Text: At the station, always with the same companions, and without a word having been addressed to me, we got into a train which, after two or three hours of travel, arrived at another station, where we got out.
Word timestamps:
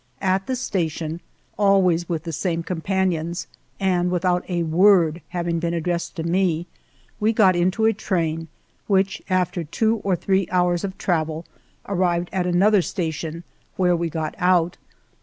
At 0.23 0.47
the 0.47 0.55
station, 0.55 1.21
always 1.59 2.09
with 2.09 2.23
the 2.23 2.31
same 2.33 2.63
companions, 2.63 3.45
and 3.79 4.09
without 4.09 4.43
a 4.49 4.63
word 4.63 5.21
having 5.29 5.59
been 5.59 5.75
addressed 5.75 6.15
to 6.15 6.23
me, 6.23 6.65
we 7.19 7.31
got 7.31 7.55
into 7.55 7.85
a 7.85 7.93
train 7.93 8.47
which, 8.87 9.21
after 9.29 9.63
two 9.63 9.97
or 9.97 10.15
three 10.15 10.47
hours 10.49 10.83
of 10.83 10.97
travel, 10.97 11.45
arrived 11.87 12.29
at 12.33 12.47
another 12.47 12.81
station, 12.81 13.43
where 13.75 13.95
we 13.95 14.09
got 14.09 14.33
out. 14.39 14.75